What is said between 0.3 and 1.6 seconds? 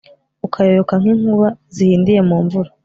ukayoyoka nk'inkuba